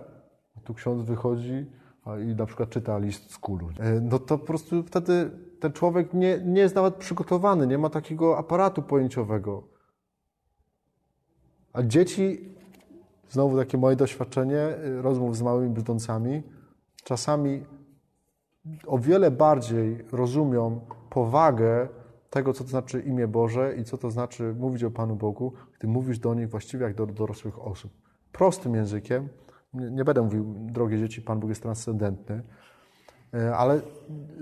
[0.63, 1.65] tu ksiądz wychodzi
[2.21, 3.69] i na przykład czyta list z kulu.
[3.79, 7.89] E, no to po prostu wtedy ten człowiek nie, nie jest nawet przygotowany, nie ma
[7.89, 9.63] takiego aparatu pojęciowego.
[11.73, 12.55] A dzieci,
[13.29, 16.43] znowu takie moje doświadczenie e, rozmów z małymi brzdącami,
[17.03, 17.63] czasami
[18.87, 21.87] o wiele bardziej rozumią powagę
[22.33, 25.87] tego, co to znaczy imię Boże i co to znaczy mówić o Panu Bogu, gdy
[25.87, 27.91] mówisz do nich właściwie jak do dorosłych osób.
[28.31, 29.29] Prostym językiem.
[29.73, 32.43] Nie będę mówił, drogie dzieci, Pan Bóg jest transcendentny,
[33.33, 33.81] e, ale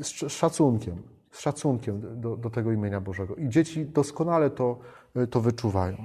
[0.01, 0.95] z szacunkiem,
[1.31, 3.35] z szacunkiem do, do tego imienia Bożego.
[3.35, 4.79] I dzieci doskonale to,
[5.15, 5.97] e, to wyczuwają.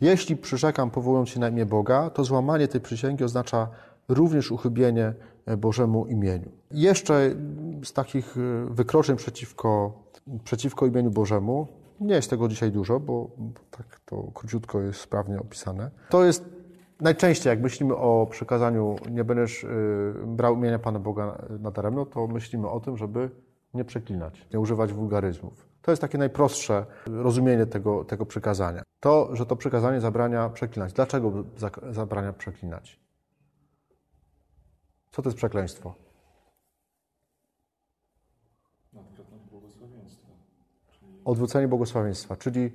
[0.00, 3.68] Jeśli przyrzekam, powołując się na imię Boga, to złamanie tej przysięgi oznacza
[4.08, 5.14] również uchybienie
[5.46, 6.50] e, Bożemu imieniu.
[6.70, 7.30] Jeszcze
[7.84, 8.36] z takich
[8.70, 9.92] wykroczeń przeciwko
[10.44, 11.68] przeciwko imieniu Bożemu.
[12.00, 13.30] Nie jest tego dzisiaj dużo, bo
[13.70, 15.90] tak to króciutko jest sprawnie opisane.
[16.10, 16.44] To jest
[17.00, 19.68] najczęściej, jak myślimy o przekazaniu nie będziesz y,
[20.26, 23.30] brał imienia Pana Boga nadaremno, to myślimy o tym, żeby
[23.74, 25.68] nie przeklinać, nie używać wulgaryzmów.
[25.82, 28.82] To jest takie najprostsze rozumienie tego, tego przykazania.
[29.00, 30.92] To, że to przykazanie zabrania przeklinać.
[30.92, 31.32] Dlaczego
[31.90, 33.00] zabrania przeklinać?
[35.18, 35.94] Co to jest przekleństwo?
[41.24, 42.70] odwrócenie błogosławieństwa, czyli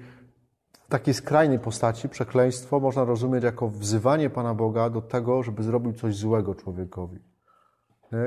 [0.73, 5.93] w takiej skrajnej postaci przekleństwo można rozumieć jako wzywanie Pana Boga do tego, żeby zrobił
[5.93, 7.19] coś złego człowiekowi.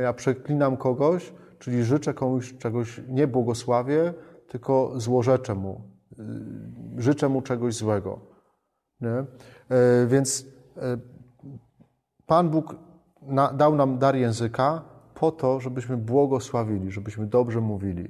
[0.02, 4.14] Ja przeklinam kogoś, czyli życzę komuś czegoś, nie błogosławię,
[4.48, 5.90] tylko złorzeczę mu.
[6.98, 8.20] Y, życzę mu czegoś złego.
[9.02, 9.26] E,
[10.06, 10.98] więc e,
[12.26, 12.85] Pan Bóg
[13.54, 14.82] dał nam dar języka
[15.14, 18.08] po to, żebyśmy błogosławili, żebyśmy dobrze mówili.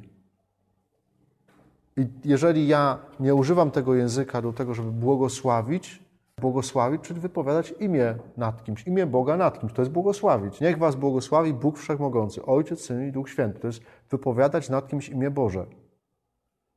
[1.96, 6.02] I jeżeli ja nie używam tego języka do tego, żeby błogosławić,
[6.40, 10.60] błogosławić, czyli wypowiadać imię nad kimś, imię Boga nad kimś, to jest błogosławić.
[10.60, 13.60] Niech was błogosławi Bóg Wszechmogący, Ojciec, Syn i Duch Święty.
[13.60, 15.66] To jest wypowiadać nad kimś imię Boże.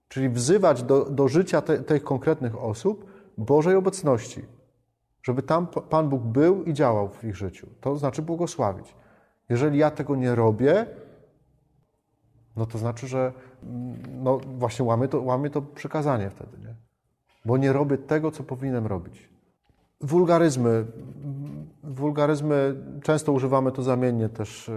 [0.07, 3.05] Czyli wzywać do, do życia te, tych konkretnych osób
[3.37, 4.45] Bożej obecności.
[5.29, 7.67] Żeby tam Pan Bóg był i działał w ich życiu.
[7.81, 8.95] To znaczy błogosławić.
[9.49, 10.85] Jeżeli ja tego nie robię,
[12.55, 16.75] no to znaczy, że mm, no właśnie łamię to, łamię to przykazanie wtedy, nie?
[17.45, 19.29] Bo nie robię tego, co powinienem robić.
[20.01, 20.85] Wulgaryzmy.
[21.83, 24.71] Wulgaryzmy, często używamy to zamiennie też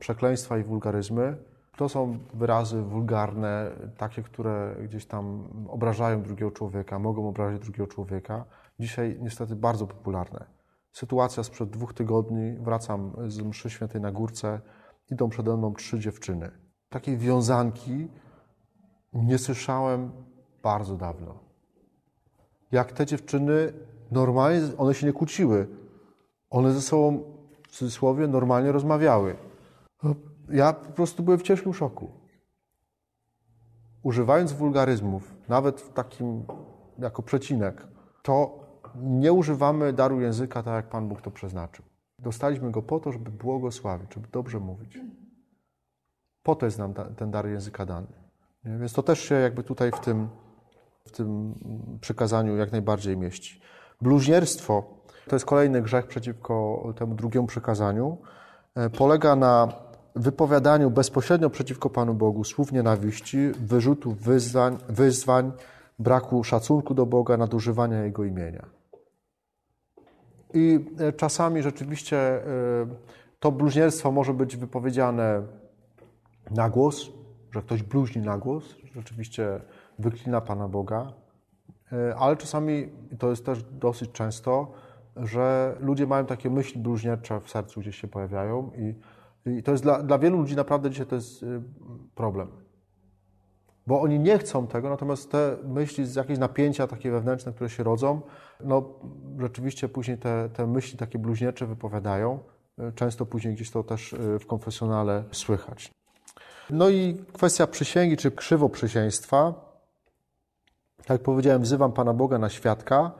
[0.00, 1.36] przekleństwa i wulgaryzmy.
[1.76, 8.44] To są wyrazy wulgarne, takie, które gdzieś tam obrażają drugiego człowieka, mogą obrazić drugiego człowieka.
[8.80, 10.44] Dzisiaj niestety bardzo popularne.
[10.92, 14.60] Sytuacja sprzed dwóch tygodni, wracam z mszy świętej na górce,
[15.10, 16.50] idą przede mną trzy dziewczyny.
[16.88, 18.08] Takiej wiązanki
[19.12, 20.12] nie słyszałem
[20.62, 21.38] bardzo dawno.
[22.72, 23.72] Jak te dziewczyny
[24.10, 25.68] normalnie, one się nie kłóciły.
[26.50, 27.22] One ze sobą,
[27.68, 29.36] w cudzysłowie, normalnie rozmawiały.
[30.50, 32.10] Ja po prostu byłem w ciężkim szoku.
[34.02, 36.44] Używając wulgaryzmów, nawet w takim
[36.98, 37.86] jako przecinek,
[38.22, 38.61] to
[38.96, 41.84] nie używamy daru języka tak, jak Pan Bóg to przeznaczył.
[42.18, 44.98] Dostaliśmy go po to, żeby błogosławić, żeby dobrze mówić.
[46.42, 48.06] Po to jest nam ten dar języka dany.
[48.64, 50.28] Więc to też się jakby tutaj w tym,
[51.06, 51.54] w tym
[52.00, 53.60] przykazaniu jak najbardziej mieści.
[54.00, 54.84] Bluźnierstwo
[55.28, 58.18] to jest kolejny grzech przeciwko temu drugiemu przykazaniu.
[58.74, 59.68] E, polega na
[60.16, 65.52] wypowiadaniu bezpośrednio przeciwko Panu Bogu słów nienawiści, wyrzutów, wyzwań, wyzwań
[65.98, 68.81] braku szacunku do Boga, nadużywania Jego imienia.
[70.54, 72.44] I e, czasami rzeczywiście e,
[73.40, 75.42] to bluźnierstwo może być wypowiedziane
[76.50, 77.10] na głos,
[77.52, 79.60] że ktoś bluźni na głos, rzeczywiście
[79.98, 81.12] wyklina Pana Boga,
[81.92, 82.88] e, ale czasami,
[83.18, 84.72] to jest też dosyć często,
[85.16, 88.94] że ludzie mają takie myśli bluźniercze w sercu gdzieś się pojawiają i,
[89.50, 91.44] i to jest dla, dla wielu ludzi naprawdę dzisiaj to jest
[92.14, 92.61] problem.
[93.86, 97.82] Bo oni nie chcą tego, natomiast te myśli z jakieś napięcia takie wewnętrzne, które się
[97.82, 98.20] rodzą,
[98.64, 98.82] no
[99.38, 102.38] rzeczywiście później te, te myśli takie bluźniercze wypowiadają.
[102.94, 105.90] Często później gdzieś to też w konfesjonale słychać.
[106.70, 109.54] No i kwestia przysięgi, czy krzywoprzysięstwa.
[110.96, 113.12] Tak jak powiedziałem, wzywam Pana Boga na świadka.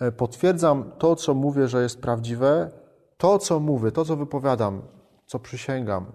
[0.00, 2.70] E, potwierdzam to, co mówię, że jest prawdziwe.
[3.16, 4.82] To, co mówię, to, co wypowiadam,
[5.26, 6.12] co przysięgam,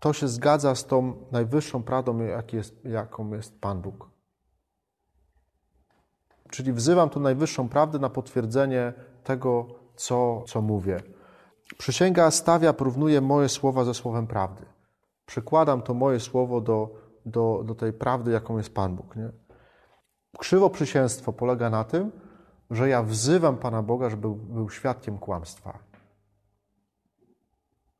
[0.00, 2.18] to się zgadza z tą najwyższą prawdą,
[2.52, 4.10] jest, jaką jest Pan Bóg.
[6.50, 8.92] Czyli wzywam tu najwyższą prawdę na potwierdzenie
[9.24, 11.02] tego, co, co mówię.
[11.78, 14.66] Przysięga stawia, porównuje moje słowa ze słowem prawdy
[15.30, 16.88] przykładam to moje słowo do,
[17.26, 19.16] do, do tej prawdy, jaką jest Pan Bóg.
[19.16, 19.30] Nie?
[20.38, 22.12] Krzywoprzysięstwo polega na tym,
[22.70, 25.78] że ja wzywam Pana Boga, żeby był świadkiem kłamstwa.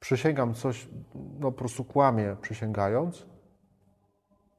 [0.00, 3.18] Przysięgam coś, no po prostu kłamię przysięgając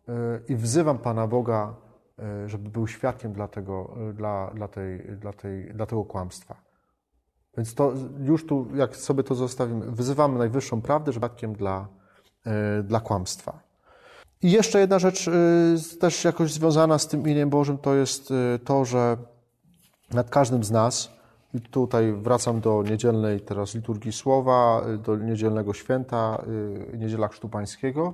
[0.08, 0.16] yy,
[0.50, 1.76] i wzywam Pana Boga,
[2.18, 6.56] yy, żeby był świadkiem dla tego, yy, dla, dla, tej, dla, tej, dla tego kłamstwa.
[7.58, 11.88] Więc to już tu, jak sobie to zostawimy, wyzywamy najwyższą prawdę, żeby świadkiem dla,
[12.84, 13.60] dla kłamstwa.
[14.42, 15.30] I jeszcze jedna rzecz
[16.00, 18.34] też jakoś związana z tym imieniem Bożym to jest
[18.66, 19.18] to, że
[20.14, 21.12] nad każdym z nas,
[21.54, 26.44] i tutaj wracam do niedzielnej teraz liturgii słowa, do niedzielnego święta,
[26.98, 28.14] niedziela Chrztu Pańskiego,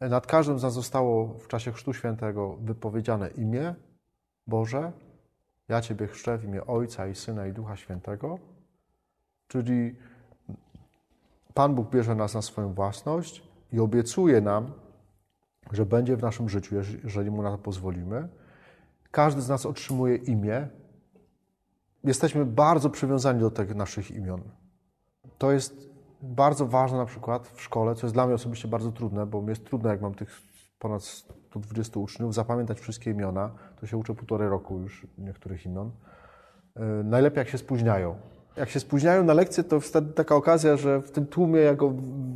[0.00, 3.74] nad każdym z nas zostało w czasie Chrztu Świętego wypowiedziane imię
[4.46, 4.92] Boże,
[5.68, 8.38] ja Ciebie chrzczę w imię Ojca i Syna i Ducha Świętego,
[9.48, 9.96] czyli
[11.54, 14.72] Pan Bóg bierze nas na swoją własność, i obiecuje nam,
[15.72, 18.28] że będzie w naszym życiu, jeżeli mu na to pozwolimy.
[19.10, 20.68] Każdy z nas otrzymuje imię.
[22.04, 24.42] Jesteśmy bardzo przywiązani do tych naszych imion.
[25.38, 25.90] To jest
[26.22, 29.48] bardzo ważne na przykład w szkole, co jest dla mnie osobiście bardzo trudne, bo mi
[29.48, 30.42] jest trudno, jak mam tych
[30.78, 33.50] ponad 120 uczniów, zapamiętać wszystkie imiona.
[33.80, 35.90] To się uczę półtorej roku już niektórych imion.
[36.76, 38.16] E, najlepiej jak się spóźniają
[38.56, 41.94] jak się spóźniają na lekcję, to wtedy taka okazja, że w tym tłumie ja go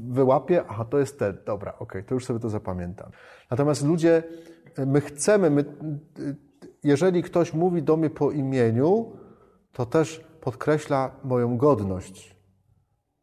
[0.08, 3.10] wyłapię, aha, to jest ten, dobra, okej, okay, to już sobie to zapamiętam.
[3.50, 4.22] Natomiast ludzie,
[4.86, 5.64] my chcemy, my,
[6.84, 9.12] jeżeli ktoś mówi do mnie po imieniu,
[9.74, 12.36] to też podkreśla moją godność.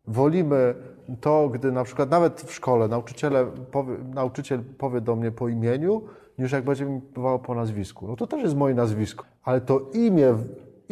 [0.07, 0.75] Wolimy
[1.21, 6.01] to, gdy na przykład nawet w szkole nauczyciele powie, nauczyciel powie do mnie po imieniu,
[6.37, 8.07] niż jak będzie mi powołał po nazwisku.
[8.07, 10.37] No to też jest moje nazwisko, ale to imię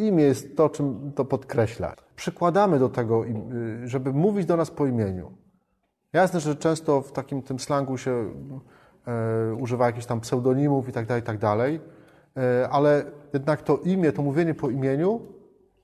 [0.00, 1.94] Imię jest to, czym to podkreśla.
[2.16, 5.32] Przykładamy do tego, y, żeby mówić do nas po imieniu.
[6.12, 8.30] Jasne, że często w takim tym slangu się
[9.06, 11.80] e, używa jakichś tam pseudonimów i tak dalej, i tak dalej,
[12.36, 15.20] e, ale jednak to imię, to mówienie po imieniu,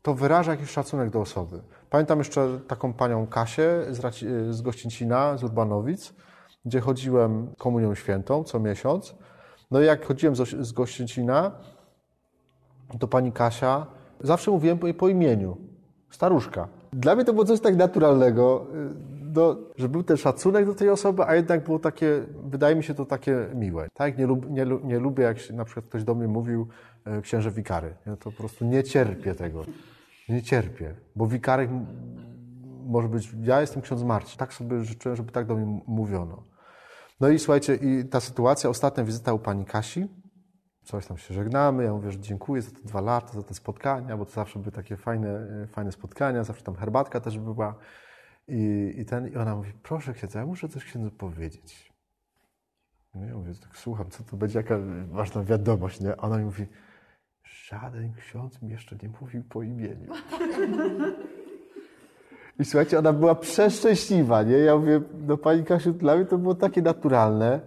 [0.06, 1.60] to wyraża jakiś szacunek do osoby.
[1.90, 4.14] Pamiętam jeszcze taką panią Kasię z,
[4.56, 6.14] z Gościncina, z Urbanowic,
[6.64, 9.14] gdzie chodziłem komunią świętą co miesiąc.
[9.70, 11.52] No i jak chodziłem z, z Gościncina,
[13.00, 13.86] to pani Kasia
[14.20, 15.56] Zawsze mówiłem jej po imieniu.
[16.10, 16.68] Staruszka.
[16.92, 18.66] Dla mnie to było coś tak naturalnego,
[19.34, 22.94] no, że był ten szacunek do tej osoby, a jednak było takie, wydaje mi się
[22.94, 23.88] to takie miłe.
[23.94, 26.68] Tak, nie, lub, nie, nie lubię, jak na przykład ktoś do mnie mówił
[27.04, 27.94] e, księże wikary.
[28.06, 29.64] Ja to po prostu nie cierpię tego.
[30.28, 31.70] Nie cierpię, bo wikarek
[32.86, 34.38] może być, ja jestem ksiądz Marcin.
[34.38, 36.44] Tak sobie życzyłem, żeby tak do mnie mówiono.
[37.20, 40.08] No i słuchajcie, i ta sytuacja, ostatnia wizyta u pani Kasi,
[40.84, 44.16] coś tam się żegnamy, ja mówię, że dziękuję za te dwa lata, za te spotkania,
[44.16, 47.74] bo to zawsze były takie fajne, fajne spotkania, zawsze tam herbatka też była.
[48.48, 51.92] I, i, ten, I ona mówi, proszę księdza, ja muszę coś księdzu powiedzieć.
[53.14, 54.78] No ja mówię, tak słucham, co to będzie, jaka
[55.10, 56.16] ważna wiadomość, nie?
[56.16, 56.66] Ona mi mówi,
[57.70, 60.12] żaden ksiądz mi jeszcze nie mówił po imieniu.
[62.58, 64.56] I słuchajcie, ona była przeszczęśliwa, nie?
[64.56, 67.60] Ja mówię, no Pani Kasiu, dla mnie to było takie naturalne.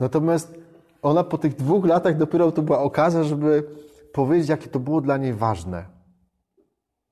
[0.00, 0.54] Natomiast
[1.02, 3.64] ona po tych dwóch latach dopiero to była okazja, żeby
[4.12, 5.86] powiedzieć, jakie to było dla niej ważne.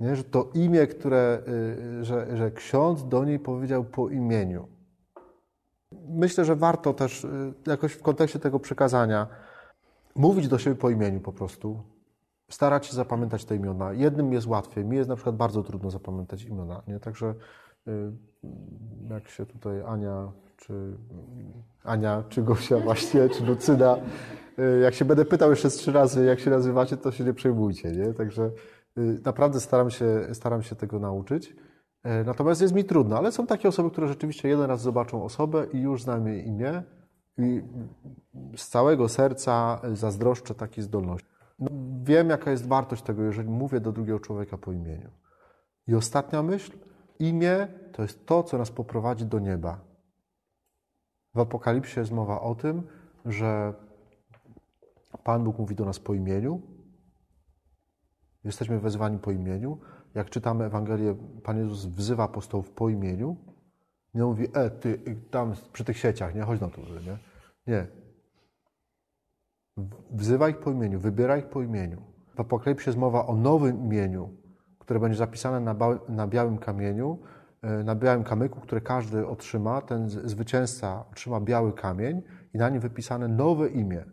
[0.00, 0.16] Nie?
[0.16, 1.42] Że to imię, które,
[2.00, 4.68] y, że, że ksiądz do niej powiedział po imieniu.
[6.08, 9.26] Myślę, że warto też y, jakoś w kontekście tego przekazania
[10.14, 11.93] mówić do siebie po imieniu po prostu,
[12.50, 13.92] starać się zapamiętać te imiona.
[13.92, 17.00] Jednym jest łatwiej, mi jest na przykład bardzo trudno zapamiętać imiona, nie?
[17.00, 17.34] Także
[17.88, 18.12] y,
[19.10, 20.96] jak się tutaj Ania, czy
[21.84, 23.96] Ania, czy Gosia właśnie, czy Lucyna,
[24.58, 27.92] y, jak się będę pytał jeszcze trzy razy, jak się nazywacie, to się nie przejmujcie,
[27.92, 28.12] nie?
[28.12, 28.50] Także
[28.98, 31.56] y, naprawdę staram się, staram się tego nauczyć.
[32.26, 35.80] Natomiast jest mi trudno, ale są takie osoby, które rzeczywiście jeden raz zobaczą osobę i
[35.80, 36.82] już znają jej imię
[37.38, 37.62] i
[38.56, 41.33] z całego serca zazdroszczę takiej zdolności.
[41.58, 41.70] No,
[42.02, 45.10] wiem, jaka jest wartość tego, jeżeli mówię do drugiego człowieka po imieniu.
[45.86, 46.72] I ostatnia myśl.
[47.18, 49.80] Imię to jest to, co nas poprowadzi do nieba.
[51.34, 52.82] W Apokalipsie jest mowa o tym,
[53.24, 53.74] że
[55.24, 56.62] Pan Bóg mówi do nas po imieniu.
[58.44, 59.78] Jesteśmy wezwani po imieniu.
[60.14, 63.36] Jak czytamy Ewangelię, Pan Jezus wzywa apostołów po imieniu.
[64.14, 64.98] Nie mówi, e, ty
[65.30, 67.18] tam przy tych sieciach, nie, chodź na to, nie?
[67.66, 67.86] Nie,
[70.10, 72.02] Wzywaj ich po imieniu, wybieraj ich po imieniu.
[72.34, 74.36] W Apokalipsie jest mowa o nowym imieniu,
[74.78, 75.76] które będzie zapisane na,
[76.08, 77.18] na białym kamieniu,
[77.62, 79.80] e, na białym kamyku, które każdy otrzyma.
[79.80, 82.22] Ten zwycięzca otrzyma biały kamień
[82.54, 84.04] i na nim wypisane nowe imię.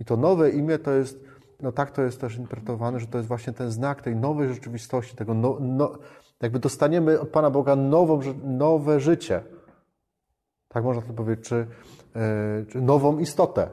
[0.00, 1.24] I to nowe imię to jest,
[1.60, 5.16] no tak to jest też interpretowane, że to jest właśnie ten znak tej nowej rzeczywistości,
[5.16, 5.98] tego no, no,
[6.42, 9.42] jakby dostaniemy od Pana Boga nową, nowe życie.
[10.68, 11.66] Tak można to powiedzieć, czy,
[12.14, 13.70] yy, czy nową istotę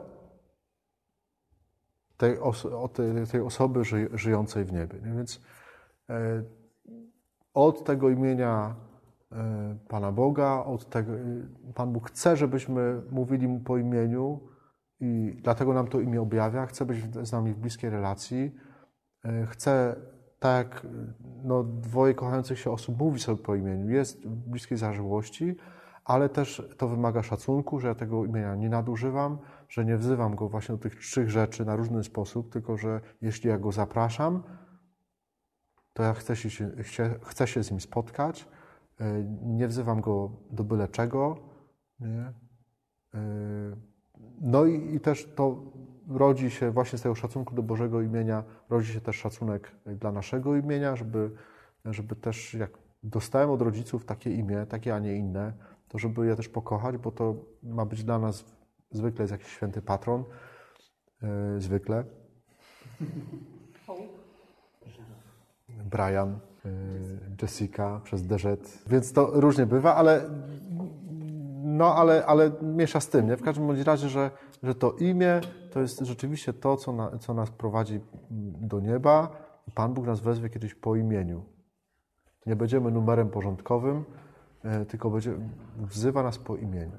[2.18, 5.00] tej, oso tej, tej osoby ży żyjącej w niebie.
[5.06, 5.14] Nie?
[5.14, 5.42] Więc
[6.10, 6.44] e,
[7.54, 8.76] od tego imienia
[9.32, 11.20] e, Pana Boga, od tego, e,
[11.76, 14.40] Pan Bóg chce, żebyśmy mówili Mu po imieniu
[15.00, 16.98] i dlatego nam to imię objawia, chce być
[17.28, 18.56] z nami w bliskiej relacji,
[19.26, 19.96] e, chce
[20.40, 20.88] tak
[21.44, 25.56] no, dwoje kochających się osób mówi sobie po imieniu, jest w bliskiej zażyłości,
[26.06, 29.38] ale też to wymaga szacunku, że ja tego imienia nie nadużywam,
[29.70, 33.50] że nie wzywam go właśnie do tych trzech rzeczy na różny sposób, tylko że jeśli
[33.50, 34.44] ja go zapraszam,
[35.94, 36.72] to ja chcę się,
[37.22, 38.48] chcę się z nim spotkać.
[39.00, 41.38] E, nie wzywam go do byle czego.
[42.00, 42.34] Nie?
[43.14, 43.22] E,
[44.42, 45.64] no i, i też to
[46.10, 50.56] rodzi się właśnie z tego szacunku do Bożego imienia, rodzi się też szacunek dla naszego
[50.56, 51.32] imienia, żeby,
[51.86, 52.72] żeby też jak
[53.04, 55.54] dostałem od rodziców takie imię, takie, a nie inne,
[55.96, 58.46] to żeby je też pokochać, bo to ma być dla nas
[58.92, 60.24] zwykle jest jakiś święty patron,
[61.22, 62.04] yy, zwykle.
[65.70, 66.72] Brian, yy,
[67.42, 68.46] Jessica przez DZ.
[68.88, 70.30] Więc to różnie bywa, ale
[71.64, 73.38] no, ale, ale miesza z tym, nie?
[73.38, 74.32] W każdym bądź razie, że,
[74.64, 78.00] że to imię to jest rzeczywiście to, co, na, co nas prowadzi
[78.62, 79.32] do nieba.
[79.76, 81.44] Pan Bóg nas wezwie kiedyś po imieniu.
[82.46, 84.06] Nie będziemy numerem porządkowym,
[84.88, 85.34] tylko będzie,
[85.78, 86.98] wzywa nas po imieniu.